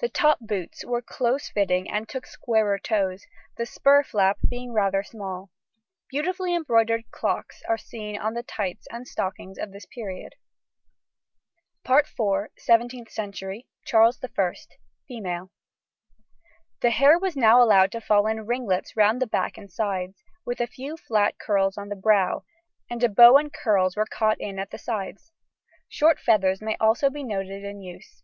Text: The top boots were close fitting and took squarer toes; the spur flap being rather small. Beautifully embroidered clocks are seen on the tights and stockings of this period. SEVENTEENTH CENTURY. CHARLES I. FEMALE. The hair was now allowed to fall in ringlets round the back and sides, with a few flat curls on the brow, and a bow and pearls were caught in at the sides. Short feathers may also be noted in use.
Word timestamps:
The 0.00 0.10
top 0.10 0.40
boots 0.40 0.84
were 0.84 1.00
close 1.00 1.48
fitting 1.48 1.90
and 1.90 2.06
took 2.06 2.26
squarer 2.26 2.78
toes; 2.78 3.24
the 3.56 3.64
spur 3.64 4.02
flap 4.04 4.36
being 4.46 4.70
rather 4.74 5.02
small. 5.02 5.48
Beautifully 6.10 6.54
embroidered 6.54 7.10
clocks 7.10 7.62
are 7.66 7.78
seen 7.78 8.18
on 8.18 8.34
the 8.34 8.42
tights 8.42 8.86
and 8.90 9.08
stockings 9.08 9.56
of 9.56 9.72
this 9.72 9.86
period. 9.86 10.34
SEVENTEENTH 11.86 13.10
CENTURY. 13.10 13.66
CHARLES 13.86 14.22
I. 14.22 14.54
FEMALE. 15.08 15.50
The 16.82 16.90
hair 16.90 17.18
was 17.18 17.34
now 17.34 17.62
allowed 17.62 17.92
to 17.92 18.02
fall 18.02 18.26
in 18.26 18.44
ringlets 18.44 18.94
round 18.94 19.22
the 19.22 19.26
back 19.26 19.56
and 19.56 19.72
sides, 19.72 20.22
with 20.44 20.60
a 20.60 20.66
few 20.66 20.98
flat 20.98 21.38
curls 21.38 21.78
on 21.78 21.88
the 21.88 21.96
brow, 21.96 22.44
and 22.90 23.02
a 23.02 23.08
bow 23.08 23.38
and 23.38 23.50
pearls 23.50 23.96
were 23.96 24.04
caught 24.04 24.38
in 24.38 24.58
at 24.58 24.70
the 24.70 24.76
sides. 24.76 25.32
Short 25.88 26.20
feathers 26.20 26.60
may 26.60 26.76
also 26.78 27.08
be 27.08 27.24
noted 27.24 27.64
in 27.64 27.80
use. 27.80 28.22